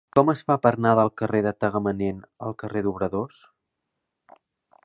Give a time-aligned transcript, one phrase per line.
[0.17, 3.47] Com es fa per anar del carrer de Tagamanent al carrer d'Obradors?